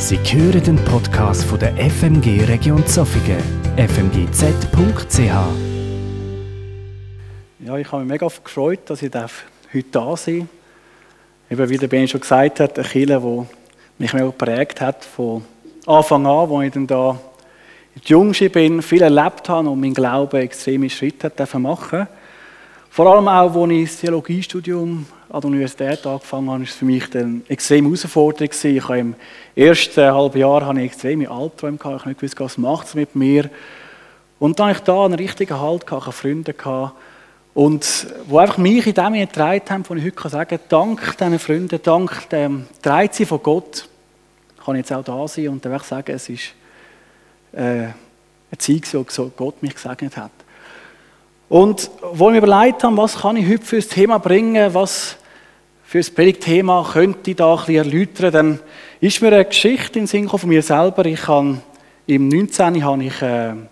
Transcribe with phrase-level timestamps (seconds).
[0.00, 3.42] Sie hören den Podcast von der FMG Region Zofingen,
[3.76, 5.18] fmgz.ch.
[7.66, 10.48] Ja, ich habe mich mega gefreut, dass ich heute da sein darf.
[11.50, 13.46] Eben, wie der Ben schon gesagt hat, eine Kirche, die
[13.98, 15.44] mich mega geprägt hat, von
[15.84, 17.18] Anfang an, wo ich dann da
[17.96, 22.06] in die Jungste bin, viel erlebt habe und mein Glaube extreme Schritte machen
[22.98, 26.84] Vor allem auch, als ich das Theologiestudium an der Universität angefangen habe, war es für
[26.84, 28.64] mich dann extrem herausfordernd.
[28.64, 29.14] Ich habe Im
[29.54, 31.76] ersten halben Jahr hatte ich extreme Albträume.
[31.76, 33.50] Ich habe nicht gewusst, was macht es mit mir.
[34.40, 36.54] Und dann hatte ich da einen richtigen Halt, ich hatte Freunde,
[37.54, 41.38] und wo einfach mich in dem getragen haben, wo ich heute sagen kann, dank diesen
[41.38, 43.88] Freunden, dank dem Dreizi von Gott,
[44.64, 46.52] kann ich jetzt auch da sein und einfach sagen, es ist
[47.52, 47.94] äh, eine
[48.58, 49.04] Zeit, wo
[49.36, 50.32] Gott mich gesegnet hat.
[51.48, 55.16] Und wo mir überlegt habe, was kann ich heute für das Thema bringen, was
[55.84, 58.60] für das Predigtthema könnte ich da ein bisschen erläutern, dann
[59.00, 61.06] ist mir eine Geschichte in den Sinn von mir selber.
[61.06, 61.62] Ich habe,
[62.06, 62.84] Im 19.
[62.84, 63.68] habe ich äh, einen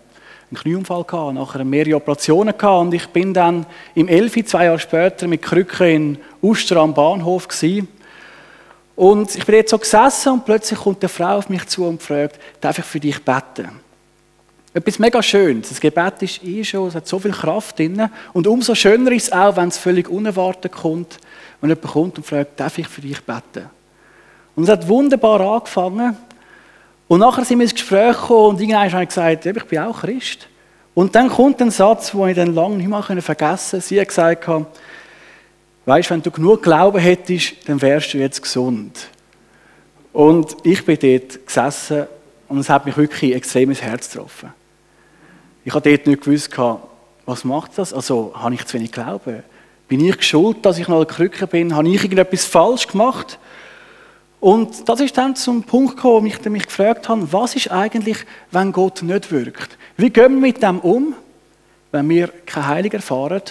[0.55, 4.45] Knieunfall gehabt, nachher mehrere Operationen gehabt und ich bin dann im 11.
[4.45, 7.87] zwei Jahre später mit Krücken in Uster am Bahnhof gewesen.
[8.95, 12.01] Und ich bin jetzt so gesessen und plötzlich kommt eine Frau auf mich zu und
[12.01, 13.86] fragt, darf ich für dich beten?
[14.77, 15.69] Etwas mega Schönes.
[15.69, 18.09] Das Gebet ist eh schon, es hat so viel Kraft drin.
[18.31, 21.17] Und umso schöner ist es auch, wenn es völlig unerwartet kommt,
[21.61, 23.71] wenn jemand kommt und fragt, darf ich für dich beten?
[24.55, 26.15] Und es hat wunderbar angefangen.
[27.07, 29.99] Und nachher sind wir ins Gespräch gekommen und irgendwann habe ich gesagt, ich bin auch
[29.99, 30.47] Christ.
[30.93, 33.87] Und dann kommt ein Satz, den ich dann lange nicht mehr vergessen konnte.
[33.87, 34.47] Sie hat gesagt,
[35.85, 39.07] weißt, wenn du genug Glauben hättest, dann wärst du jetzt gesund.
[40.13, 42.05] Und ich bin dort gesessen
[42.47, 44.53] und es hat mich wirklich extrem ins Herz getroffen.
[45.67, 46.49] Ich habe dort nicht gewusst,
[47.25, 47.93] was macht das?
[47.93, 49.43] Also, habe ich zu wenig Glauben?
[49.89, 51.75] Bin ich schuld, dass ich noch eine Krücke bin?
[51.75, 53.37] Habe ich irgendetwas falsch gemacht?
[54.39, 58.19] Und das ist dann zum Punkt gekommen, wo ich mich gefragt habe, was ist eigentlich,
[58.49, 59.77] wenn Gott nicht wirkt?
[59.97, 61.13] Wie gehen wir mit dem um,
[61.91, 63.41] wenn wir kein Heilig erfahren?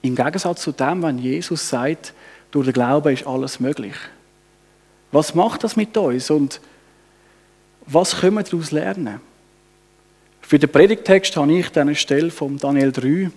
[0.00, 2.14] Im Gegensatz zu dem, wenn Jesus sagt,
[2.50, 3.94] durch den Glauben ist alles möglich.
[5.12, 6.60] Was macht das mit uns und
[7.86, 9.20] was können wir daraus lernen?
[10.42, 13.30] Für den Predigtext habe ich eine Stelle von Daniel 3,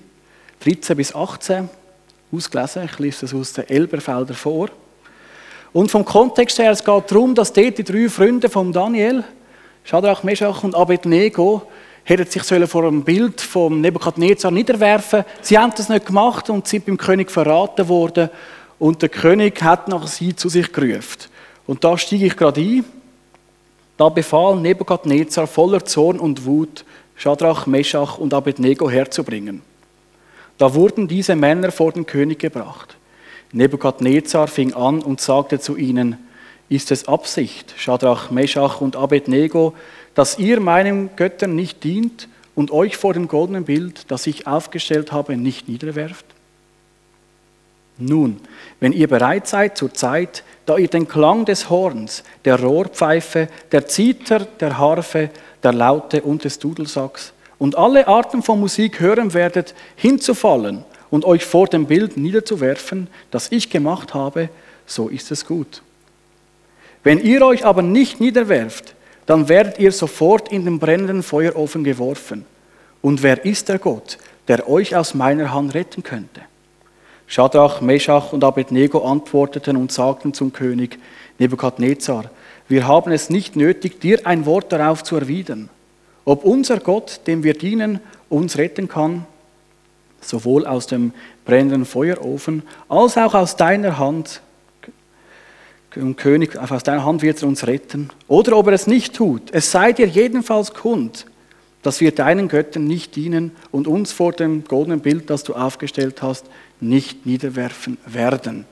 [0.59, 1.69] 13 bis 18
[2.31, 2.83] ausgelesen.
[2.83, 4.69] Ich lese das aus den Elberfelder vor.
[5.71, 9.23] Und vom Kontext her, es geht darum, dass dort die drei Freunde von Daniel,
[9.85, 11.67] Shadrach, Meshach und Abednego,
[12.03, 16.85] hätten sich vor einem Bild vom Nebukadnezar niederwerfen Sie haben das nicht gemacht und sind
[16.85, 18.29] beim König verraten worden.
[18.77, 21.29] Und der König hat nach sie zu sich gerufen.
[21.65, 22.85] Und da stiege ich gerade ein.
[23.97, 26.83] Da befahl Nebukadnezar voller Zorn und Wut,
[27.15, 29.61] Schadrach, Meschach und Abednego herzubringen.
[30.57, 32.97] Da wurden diese Männer vor den König gebracht.
[33.51, 36.17] Nebukadnezar fing an und sagte zu ihnen,
[36.67, 39.73] ist es Absicht, Schadrach, Meschach und Abednego,
[40.13, 45.11] dass ihr meinen Göttern nicht dient und euch vor dem goldenen Bild, das ich aufgestellt
[45.11, 46.25] habe, nicht niederwerft?
[47.97, 48.41] Nun,
[48.79, 53.87] wenn ihr bereit seid zur Zeit, da ihr den Klang des Horns, der Rohrpfeife, der
[53.87, 55.29] Zither, der Harfe,
[55.63, 61.45] der Laute und des Dudelsacks und alle Arten von Musik hören werdet, hinzufallen und euch
[61.45, 64.49] vor dem Bild niederzuwerfen, das ich gemacht habe,
[64.85, 65.81] so ist es gut.
[67.03, 68.95] Wenn ihr euch aber nicht niederwerft,
[69.25, 72.45] dann werdet ihr sofort in den brennenden Feuerofen geworfen.
[73.01, 74.17] Und wer ist der Gott,
[74.47, 76.41] der euch aus meiner Hand retten könnte?
[77.27, 80.99] Schadrach, Meschach und Abednego antworteten und sagten zum König
[81.39, 82.29] Nebukadnezar,
[82.67, 85.69] wir haben es nicht nötig, dir ein Wort darauf zu erwidern,
[86.23, 87.99] ob unser Gott, dem wir dienen,
[88.29, 89.25] uns retten kann,
[90.21, 91.13] sowohl aus dem
[91.45, 94.41] brennenden Feuerofen als auch aus deiner Hand.
[96.17, 98.09] König, aus deiner Hand wird er uns retten.
[98.27, 99.43] Oder ob er es nicht tut.
[99.53, 101.25] Es sei dir jedenfalls kund,
[101.83, 106.21] dass wir deinen Göttern nicht dienen und uns vor dem goldenen Bild, das du aufgestellt
[106.21, 106.47] hast,
[106.79, 108.65] nicht niederwerfen werden.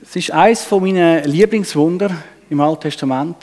[0.00, 2.10] Es ist eines von meinen Lieblingswunder
[2.48, 3.36] im Alten Testament,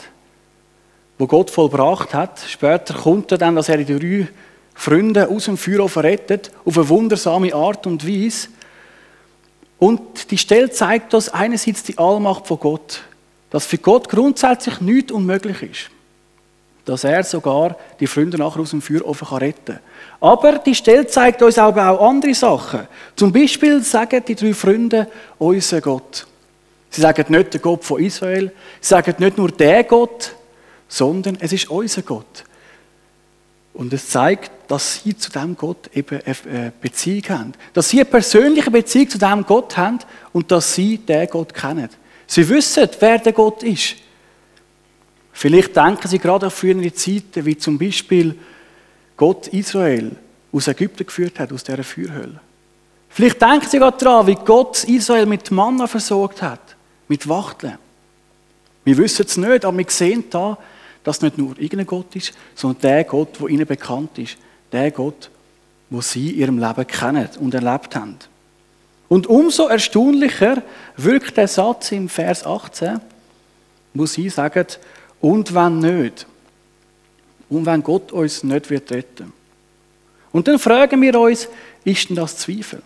[1.18, 2.40] wo Gott vollbracht hat.
[2.48, 4.28] Später kommt er dann, dass er die drei
[4.74, 8.48] Freunde aus dem Feuer rettet, auf eine wundersame Art und Weise.
[9.78, 13.02] Und die Stelle zeigt uns einerseits die Allmacht von Gott,
[13.50, 15.90] dass für Gott grundsätzlich nichts unmöglich ist.
[16.90, 19.80] Dass er sogar die Freunde nachher aus dem Feuerofen retten kann.
[20.20, 22.88] Aber die Stelle zeigt uns aber auch andere Sachen.
[23.16, 25.08] Zum Beispiel sagen die drei Freunde,
[25.38, 26.26] unser Gott.
[26.90, 28.52] Sie sagen nicht der Gott von Israel,
[28.82, 30.34] sie sagen nicht nur der Gott,
[30.88, 32.44] sondern es ist unser Gott.
[33.76, 37.54] Und es zeigt, dass sie zu dem Gott eben eine Beziehung haben.
[37.72, 40.00] Dass sie eine persönliche Beziehung zu dem Gott haben
[40.34, 41.90] und dass sie den Gott kennen.
[42.26, 43.96] Sie wissen, wer der Gott ist.
[45.40, 48.36] Vielleicht denken Sie gerade an frühere Zeiten, wie zum Beispiel
[49.16, 50.12] Gott Israel
[50.52, 52.42] aus Ägypten geführt hat, aus dieser Feuerhöhle.
[53.08, 56.76] Vielleicht denken Sie gerade daran, wie Gott Israel mit Manna versorgt hat,
[57.08, 57.78] mit Wachteln.
[58.84, 60.58] Wir wissen es nicht, aber wir sehen da,
[61.06, 64.36] dass nicht nur irgendein Gott ist, sondern der Gott, der ihnen bekannt ist.
[64.74, 65.30] Der Gott,
[65.90, 68.18] wo sie in ihrem Leben kennen und erlebt haben.
[69.08, 70.62] Und umso erstaunlicher
[70.98, 73.00] wirkt der Satz im Vers 18,
[73.94, 74.66] wo sie sagen,
[75.21, 76.25] und wenn nicht?
[77.50, 79.33] Und wenn Gott uns nicht wird retten?
[80.31, 81.48] Und dann fragen wir uns,
[81.83, 82.81] ist denn das Zweifel?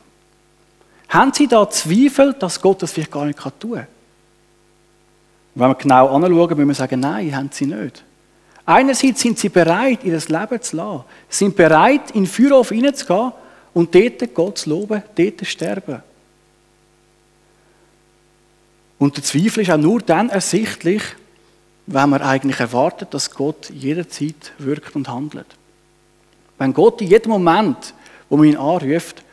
[1.10, 3.88] Haben Sie da Zweifel, dass Gott das vielleicht gar nicht tun kann?
[5.56, 8.04] Wenn wir genau anschauen, müssen wir sagen, nein, haben sie nicht.
[8.66, 11.04] Einerseits sind sie bereit, ihr Leben zu lassen.
[11.30, 13.34] Sie sind bereit, in den Feuerhof hineinzugehen
[13.74, 16.02] und dort Gott zu loben, dort zu sterben.
[18.98, 21.04] Und der Zweifel ist auch nur dann ersichtlich,
[21.86, 25.48] wenn man eigentlich erwartet, dass Gott jederzeit wirkt und handelt.
[26.58, 27.94] Wenn Gott in jedem Moment,
[28.30, 29.24] wo man ihn anruft,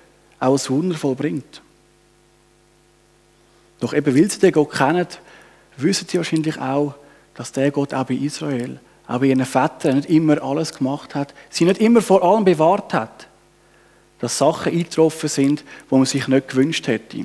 [0.40, 1.62] auch ein Wunder vollbringt.
[3.78, 5.06] Doch eben, weil sie den Gott kennen,
[5.76, 6.94] wissen sie wahrscheinlich auch,
[7.34, 11.34] dass der Gott auch bei Israel, auch bei ihren Vätern nicht immer alles gemacht hat,
[11.48, 13.28] sie nicht immer vor allem bewahrt hat,
[14.18, 17.24] dass Sachen eingetroffen sind, wo man sich nicht gewünscht hätte.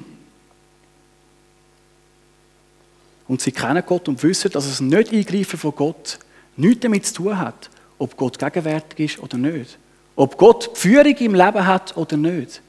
[3.27, 6.19] Und sie kennen Gott und wissen, dass es nicht eingreifen von Gott
[6.57, 9.77] nichts damit zu tun hat, ob Gott gegenwärtig ist oder nicht.
[10.16, 12.62] Ob Gott die Führung im Leben hat oder nicht.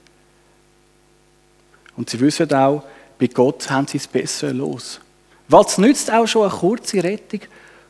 [1.97, 2.83] Und sie wissen auch,
[3.19, 5.01] bei Gott haben sie es besser los.
[5.49, 7.41] Was nützt auch schon eine kurze Rettung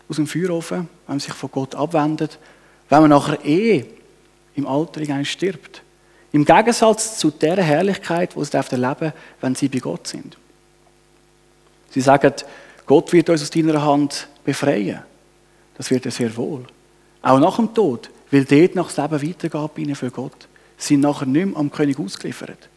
[0.08, 2.38] aus dem Feuerofen, wenn man sich von Gott abwendet,
[2.88, 3.84] wenn man nachher eh
[4.54, 5.82] im Alter stirbt.
[6.32, 10.36] Im Gegensatz zu der Herrlichkeit, die sie erleben wenn sie bei Gott sind.
[11.96, 12.30] Sie sagen,
[12.84, 14.98] Gott wird uns aus deiner Hand befreien.
[15.78, 16.66] Das wird er sehr wohl.
[17.22, 20.46] Auch nach dem Tod, weil dort nach das Leben weitergeht bei ihnen für Gott.
[20.76, 22.68] Sie sind nachher nicht mehr am König ausgeliefert.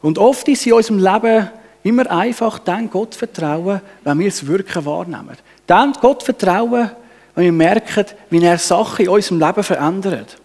[0.00, 1.50] Und oft ist in unserem Leben
[1.82, 5.36] immer einfach dann Gott vertrauen, wenn wir das Wirken wahrnehmen.
[5.66, 6.92] Dann Gott vertrauen,
[7.34, 10.36] wenn wir merken, wie er Sachen in unserem Leben verändert.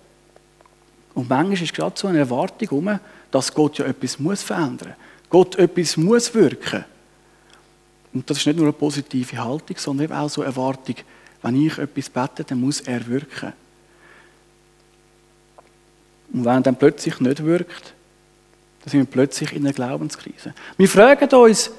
[1.13, 5.08] Und manchmal ist gerade so eine Erwartung um, dass Gott ja etwas verändern muss.
[5.29, 6.85] Gott etwas muss wirken.
[8.13, 10.95] Und das ist nicht nur eine positive Haltung, sondern eben auch so eine Erwartung,
[11.41, 13.53] wenn ich etwas bete, dann muss er wirken.
[16.33, 17.93] Und wenn er dann plötzlich nicht wirkt,
[18.81, 20.53] dann sind wir plötzlich in einer Glaubenskrise.
[20.77, 21.71] Wir fragen uns,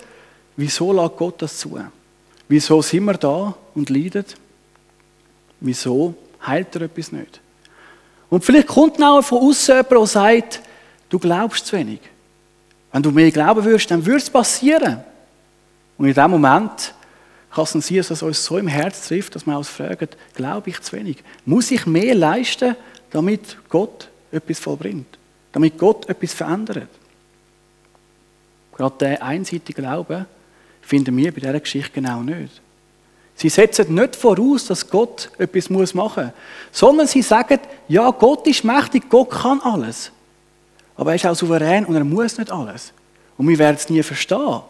[0.56, 1.79] wieso lässt Gott das zu?
[2.49, 4.25] Wieso sind wir da und leiden?
[5.61, 6.14] Wieso
[6.44, 7.41] heilt er etwas nicht?
[8.29, 10.61] Und vielleicht kommt auch von außen jemand, der sagt,
[11.08, 12.00] du glaubst zu wenig.
[12.93, 15.01] Wenn du mehr glauben würdest, dann würde es passieren.
[15.97, 16.95] Und in dem Moment
[17.51, 20.71] kann es sein, dass es uns so im Herz trifft, dass wir uns fragen, glaube
[20.71, 21.19] ich zu wenig?
[21.45, 22.77] Muss ich mehr leisten,
[23.11, 25.19] damit Gott etwas vollbringt?
[25.53, 26.89] damit Gott etwas verändert.
[28.77, 30.27] Gerade der einseitige Glaube
[30.81, 32.61] finden wir bei dieser Geschichte genau nicht.
[33.35, 36.33] Sie setzen nicht voraus, dass Gott etwas machen muss,
[36.73, 37.59] sondern sie sagen,
[37.89, 40.13] ja, Gott ist mächtig, Gott kann alles.
[41.00, 42.93] Aber er ist auch souverän und er muss nicht alles.
[43.38, 44.61] Und wir werden es nie verstehen.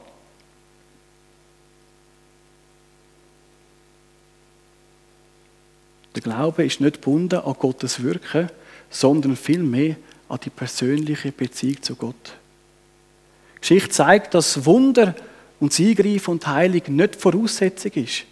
[6.15, 8.49] Der Glaube ist nicht gebunden an Gottes Wirken,
[8.91, 9.97] sondern vielmehr
[10.29, 12.37] an die persönliche Beziehung zu Gott.
[13.57, 15.17] Die Geschichte zeigt, dass Wunder
[15.59, 18.23] und Eingreifen und Heilung nicht Voraussetzung ist,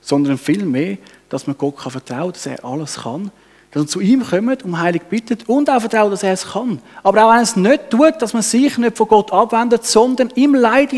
[0.00, 3.30] sondern vielmehr, dass man Gott vertrauen kann, dass er alles kann,
[3.70, 6.80] dass man zu ihm kommt, um Heilung bittet und auch vertraut, dass er es kann.
[7.02, 10.30] Aber auch wenn er es nicht tut, dass man sich nicht von Gott abwendet, sondern
[10.30, 10.90] im Leid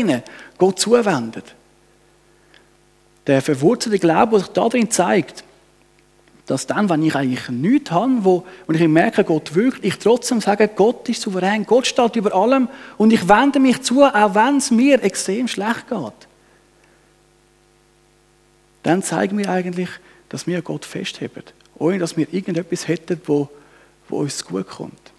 [0.57, 1.55] Gott zuwendet.
[3.27, 5.43] Der verwurzelte Glaube, der sich darin zeigt,
[6.45, 10.41] dass dann, wenn ich eigentlich nichts habe, wo, und ich merke, Gott wirkt, ich trotzdem
[10.41, 14.57] sage, Gott ist souverän, Gott steht über allem und ich wende mich zu, auch wenn
[14.57, 16.27] es mir extrem schlecht geht.
[18.81, 19.89] Dann zeigen wir eigentlich,
[20.27, 21.43] dass wir Gott festheben,
[21.77, 23.49] ohne dass wir irgendetwas hätten, wo,
[24.09, 25.13] wo uns gut kommt.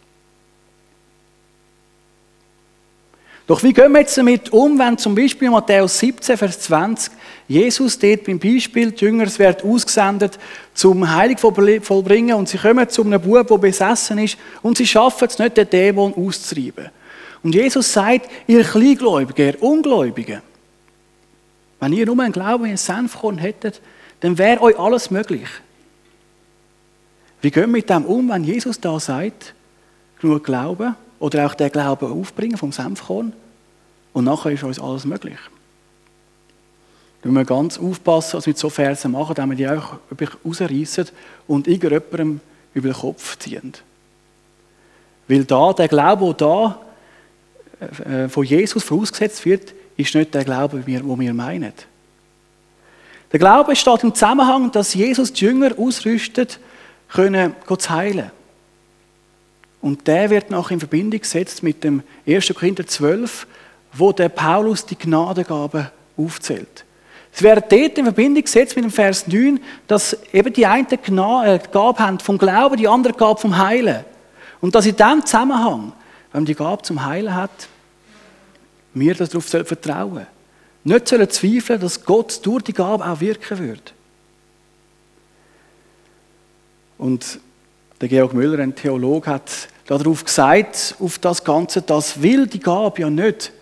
[3.47, 7.13] Doch wie gehen wir jetzt damit um, wenn zum Beispiel Matthäus 17, Vers 20
[7.47, 10.39] Jesus dort beim Beispiel, die Jünger werden ausgesendet
[10.73, 15.29] zum Heilig vollbringen und sie kommen zu einem Bub, der besessen ist und sie schaffen
[15.29, 16.89] es nicht, den Dämon auszutreiben.
[17.43, 20.41] Und Jesus sagt, ihr Kleingläubigen, ihr Ungläubigen,
[21.81, 23.83] wenn ihr nur einen Glauben in ein Senfkorn hättet,
[24.21, 25.49] dann wäre euch alles möglich.
[27.45, 29.55] Wie gehen wir mit dem um, wenn Jesus da sagt,
[30.21, 33.33] genug Glauben oder auch der Glauben aufbringen vom Senfkorn?
[34.15, 35.37] und nachher ist uns alles möglich.
[37.21, 39.99] Da müssen wir ganz aufpassen, was wir mit so Versen machen, damit wir die auch
[40.45, 41.09] rausreißen
[41.49, 42.41] und irgendjemandem
[42.73, 43.73] über den Kopf ziehen.
[45.27, 46.81] Weil da, der Glaube, der da
[48.05, 51.73] äh, von Jesus vorausgesetzt wird, ist nicht der Glaube, den wir meinen.
[53.33, 56.61] Der Glaube steht im Zusammenhang, dass Jesus die Jünger ausrüstet,
[57.09, 58.31] können Gott heilen.
[59.81, 62.53] Und der wird noch in Verbindung gesetzt mit dem 1.
[62.55, 63.47] Korinther 12,
[63.93, 66.85] wo der Paulus die Gnadengabe aufzählt.
[67.35, 71.59] Es wird dort in Verbindung gesetzt mit dem Vers 9, dass eben die eine äh,
[71.73, 74.05] Gabe haben vom Glauben, die andere Gabe vom Heilen.
[74.61, 75.93] Und dass in diesem Zusammenhang,
[76.33, 77.69] wenn man die Gabe zum Heilen hat,
[78.95, 80.27] wir darauf vertrauen sollen.
[80.85, 83.95] Nicht sollen zweifeln, dass Gott durch die Gabe auch wirken wird.
[86.99, 87.41] Und
[88.01, 93.03] der Georg Müller, ein Theologe, hat darauf gesagt, auf das Ganze, dass will die Gabe
[93.03, 93.53] ja nicht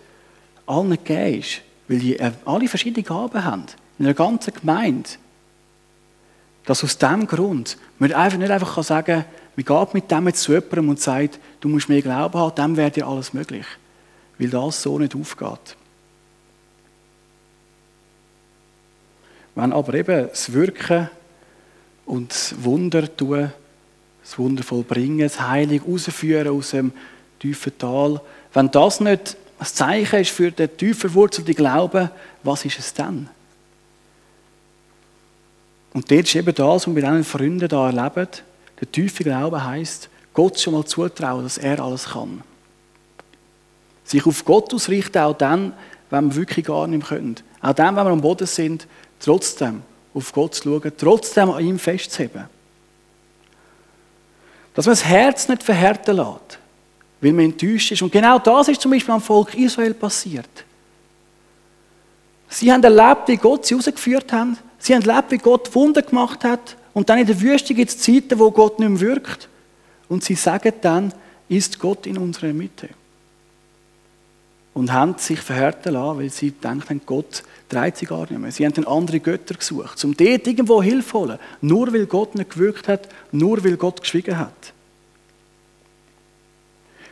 [0.65, 3.65] allen gegeben ist, weil die äh, alle verschiedene Gaben haben,
[3.99, 5.09] in einer ganzen Gemeinde,
[6.65, 9.25] dass aus diesem Grund man einfach nicht einfach sagen kann,
[9.55, 12.89] man geht mit dem zu jemandem und sagt, du musst mehr Glauben haben, dann wäre
[12.89, 13.65] dir alles möglich.
[14.39, 15.75] Weil das so nicht aufgeht.
[19.53, 21.09] Wenn aber eben das Wirken
[22.05, 23.51] und das Wunder tun,
[24.23, 26.91] das Wunder vollbringen, das Heilig rausführen aus dem
[27.39, 28.21] tiefen Tal,
[28.53, 32.09] wenn das nicht ein Zeichen ist für den tief verwurzelten Glauben,
[32.43, 33.29] was ist es dann?
[35.93, 38.27] Und dort ist eben das, was wir diesen Freunden da erleben.
[38.79, 42.41] Der tiefe Glaube heisst, Gott schon mal zutrauen, dass er alles kann.
[44.03, 45.73] Sich auf Gott ausrichten, auch dann,
[46.09, 47.35] wenn wir wirklich gar nicht mehr können.
[47.61, 48.87] Auch dann, wenn wir am Boden sind,
[49.19, 49.83] trotzdem
[50.13, 52.45] auf Gott zu schauen, trotzdem an ihm festzuheben.
[54.73, 56.59] Dass man das Herz nicht verhärten lässt
[57.23, 58.01] weil man enttäuscht ist.
[58.01, 60.49] Und genau das ist zum Beispiel am Volk Israel passiert.
[62.49, 64.49] Sie haben erlebt, wie Gott sie rausgeführt hat.
[64.77, 66.75] Sie haben erlebt, wie Gott Wunder gemacht hat.
[66.93, 69.47] Und dann in der Wüste gibt es Zeiten, wo Gott nicht mehr wirkt.
[70.09, 71.13] Und sie sagen dann,
[71.47, 72.89] ist Gott in unserer Mitte.
[74.73, 78.51] Und haben sich verhärten lassen, weil sie denken, Gott dreht sie gar nicht mehr.
[78.51, 81.39] Sie haben dann andere Götter gesucht, um dort irgendwo Hilfe zu holen.
[81.61, 84.73] Nur weil Gott nicht gewirkt hat, nur weil Gott geschwiegen hat.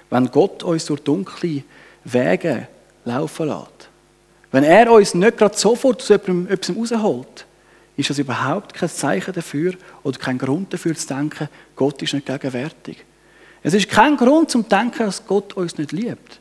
[0.10, 1.63] Wenn Gott uns durch dunkle
[2.03, 2.68] Wege
[3.06, 3.89] laufen lässt,
[4.51, 7.46] wenn er uns nicht gerade sofort aus etwas rausholt,
[7.96, 12.25] ist das überhaupt kein Zeichen dafür oder kein Grund dafür zu denken, Gott ist nicht
[12.25, 12.98] gegenwärtig.
[13.63, 16.40] Es ist kein Grund zum Denken, dass Gott uns nicht liebt.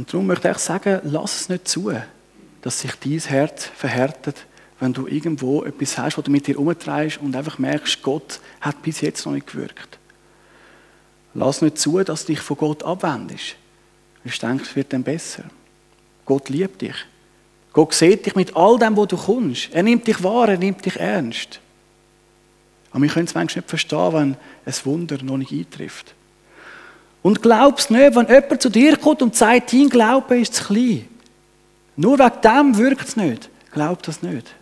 [0.00, 1.92] Und darum möchte ich sagen, lass es nicht zu,
[2.62, 4.46] dass sich dein Herz verhärtet
[4.78, 8.80] wenn du irgendwo etwas hast, was du mit dir umtreibst und einfach merkst, Gott hat
[8.80, 9.98] bis jetzt noch nicht gewirkt.
[11.34, 13.56] Lass nicht zu, dass du dich von Gott abwendest.
[14.24, 15.44] Du denkst, es wird dann besser.
[16.24, 16.94] Gott liebt dich.
[17.74, 19.68] Gott sieht dich mit all dem, wo du kommst.
[19.70, 21.60] Er nimmt dich wahr, er nimmt dich ernst.
[22.90, 26.14] Aber wir können es manchmal nicht verstehen, wenn ein Wunder noch nicht eintrifft.
[27.22, 31.06] Und glaubst nicht, wenn jemand zu dir kommt und sagt, dein Glaube ist zu klein.
[31.96, 33.50] Nur wegen dem wirkt es nicht.
[33.72, 34.54] Glaub das nicht.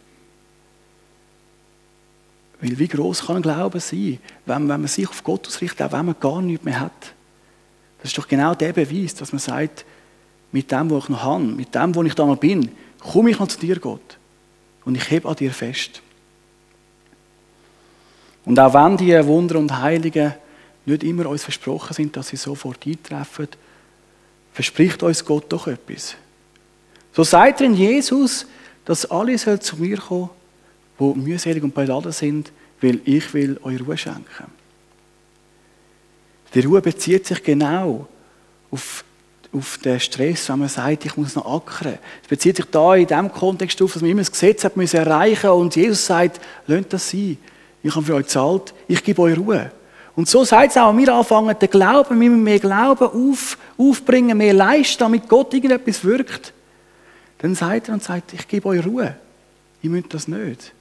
[2.61, 5.93] Weil wie groß kann ein Glaube sein, wenn, wenn man sich auf Gott ausrichtet, auch
[5.93, 7.15] wenn man gar nichts mehr hat?
[7.99, 9.85] Das ist doch genau der Beweis, dass man sagt,
[10.50, 13.38] mit dem, was ich noch habe, mit dem, wo ich da noch bin, komme ich
[13.38, 14.19] noch zu dir, Gott.
[14.85, 16.03] Und ich hebe an dir fest.
[18.45, 20.35] Und auch wenn die Wunder und Heiligen
[20.88, 23.49] nicht immer uns versprochen sind, dass sie sofort eintreffen,
[24.52, 26.16] verspricht uns Gott doch etwas.
[27.12, 28.47] So sagt in Jesus,
[28.85, 30.30] dass alle zu mir kommen
[30.99, 34.47] die mühselig und beladen sind, weil ich will euch Ruhe schenken.
[36.54, 38.09] Die Ruhe bezieht sich genau
[38.71, 39.04] auf,
[39.52, 41.99] auf den Stress, wenn man sagt, ich muss noch ackern.
[42.23, 44.97] Es bezieht sich da in dem Kontext auf, dass man immer das Gesetz hat müssen
[44.97, 47.38] erreichen und Jesus sagt, lasst das sein.
[47.83, 49.71] Ich habe für euch gezahlt, ich gebe euch Ruhe.
[50.19, 54.37] Und so sagt es auch, wir anfangen, den Glauben, wir müssen mehr Glauben auf, aufbringen,
[54.37, 56.53] mehr leisten, damit Gott irgendetwas wirkt.
[57.39, 59.15] Dann sagt er und sagt, ich gebe euch Ruhe.
[59.81, 60.73] Ihr müsst das nicht.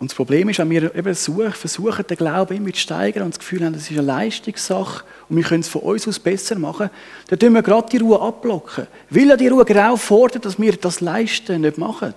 [0.00, 3.38] Und das Problem ist, wenn wir eben versuchen, den Glauben immer zu steigern und das
[3.38, 6.90] Gefühl haben, das ist eine Leistungssache und wir können es von uns aus besser machen,
[7.28, 8.88] dann tun wir gerade die Ruhe abblocken.
[9.08, 12.12] Weil ja die Ruhe genau fordert, dass wir das Leisten nicht machen.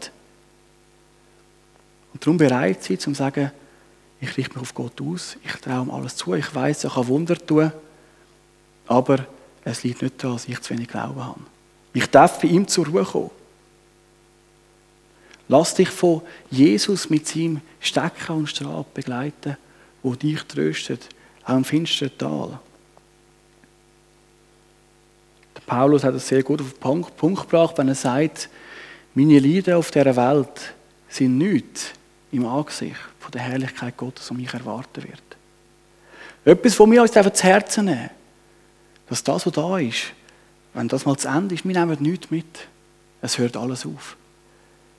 [2.13, 3.51] Und darum bereit sein, zu sagen,
[4.21, 7.07] ich richte mich auf Gott aus, ich traue ihm alles zu, ich weiß, er kann
[7.07, 7.71] Wunder tun,
[8.87, 9.25] aber
[9.63, 11.41] es liegt nicht daran, dass ich zu wenig Glauben habe.
[11.93, 13.31] Ich darf bei ihm zur Ruhe kommen.
[15.47, 16.21] Lass dich von
[16.51, 19.57] Jesus mit seinem Stecken und Stab begleiten
[20.03, 21.09] wo dich tröstet,
[21.43, 22.59] auch im finsteren Tal.
[25.55, 28.49] Der Paulus hat es sehr gut auf den Punkt gebracht, wenn er sagt,
[29.13, 30.73] meine Leiden auf dieser Welt
[31.09, 31.91] sind nichts
[32.31, 32.95] im Angesicht
[33.29, 35.21] von der Herrlichkeit Gottes, die mich erwarten wird.
[36.45, 38.09] Etwas, was wir uns zu Herzen nehmen,
[39.07, 40.13] dass das, was da ist,
[40.73, 42.67] wenn das mal zu Ende ist, wir nehmen nichts mit.
[43.21, 44.17] Es hört alles auf.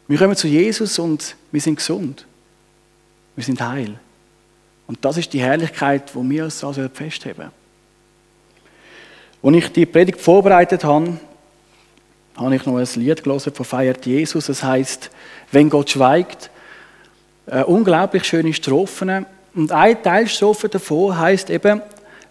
[0.06, 2.24] Wir kommen zu Jesus und wir sind gesund.
[3.34, 3.98] Wir sind heil.
[4.86, 7.50] Und das ist die Herrlichkeit, die wir uns also festheben.
[9.42, 11.18] Als ich die Predigt vorbereitet habe,
[12.36, 14.48] habe ich noch ein Lied gelesen von Feiert Jesus.
[14.48, 15.10] Es heißt,
[15.50, 16.50] wenn Gott schweigt,
[17.46, 19.26] eine unglaublich schöne Strophen.
[19.54, 21.82] Und ein Teilstrophe davon heißt eben,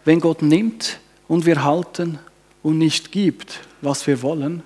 [0.05, 2.19] wenn Gott nimmt und wir halten
[2.63, 4.63] und nicht gibt, was wir wollen,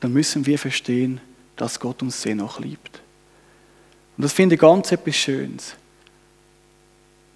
[0.00, 1.20] dann müssen wir verstehen,
[1.56, 3.00] dass Gott uns sehr noch liebt.
[4.16, 5.74] Und das finde ich ganz etwas Schönes.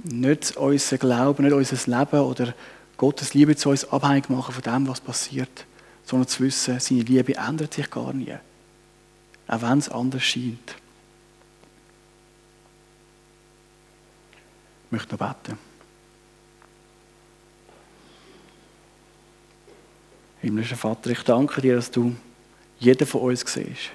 [0.05, 2.55] Nicht unser Glauben, nicht unser Leben oder
[2.97, 5.65] Gottes Liebe zu uns abhängig machen von dem, was passiert,
[6.05, 8.35] sondern zu wissen, seine Liebe ändert sich gar nie.
[9.47, 10.77] Auch wenn es anders scheint.
[14.93, 15.59] Ich möchte noch beten.
[20.43, 22.15] Himmlischer Vater, ich danke dir, dass du
[22.79, 23.91] jeden von uns siehst.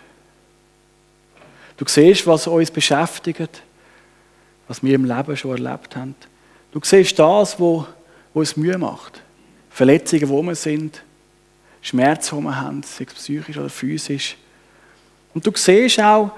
[1.78, 3.62] Du siehst, was uns beschäftigt,
[4.68, 6.16] was wir im Leben schon erlebt haben.
[6.72, 7.86] Du siehst das, was
[8.34, 9.22] uns Mühe macht.
[9.70, 11.04] Verletzungen, wo wir sind,
[11.80, 14.36] Schmerzen, die wir haben, sei es psychisch oder physisch.
[15.36, 16.32] Und du siehst auch,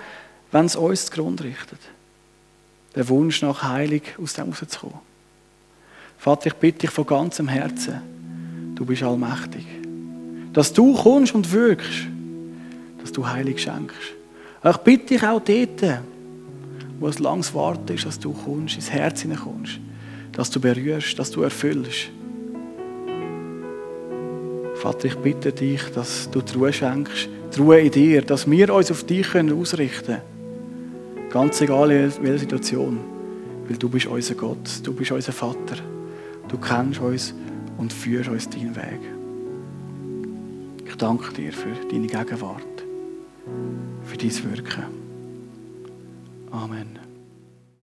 [0.52, 1.80] wenn es uns zugrunde richtet.
[2.96, 5.00] Der Wunsch nach Heilung aus dem rauszukommen.
[6.18, 8.02] Vater, ich bitte dich von ganzem Herzen,
[8.76, 9.66] du bist allmächtig.
[10.52, 12.08] Dass du kommst und wirkst,
[13.02, 14.16] dass du Heilung schenkst.
[14.70, 16.02] Ich bitte dich auch dort,
[17.00, 19.80] wo es langs Warten ist, dass du kommst, ins Herz hineinkommst,
[20.34, 22.10] dass du berührst, dass du erfüllst.
[24.76, 28.74] Vater, ich bitte dich, dass du die Ruhe schenkst, die Ruhe in dir, dass wir
[28.74, 30.39] uns auf dich ausrichten können.
[31.30, 33.00] Ganz egal in welcher Situation.
[33.68, 35.78] Weil du bist unser Gott, du bist unser Vater.
[36.48, 37.34] Du kennst uns
[37.78, 39.00] und führst uns deinen Weg.
[40.86, 42.80] Ich danke dir für deine Gegenwart
[44.10, 44.84] für dein Wirken.
[46.52, 47.09] Amen.